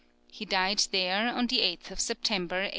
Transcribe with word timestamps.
He 0.31 0.45
died 0.45 0.79
there 0.91 1.29
on 1.31 1.45
the 1.45 1.59
8th 1.59 1.91
of 1.91 1.99
September, 1.99 2.55
1811. 2.55 2.69